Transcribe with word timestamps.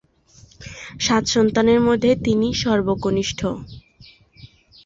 সাত 0.99 1.23
সন্তানের 1.27 1.79
মধ্যে 1.87 2.11
থেকে 2.11 2.25
তিনি 2.25 2.47
সর্বকনিষ্ঠ। 2.63 3.39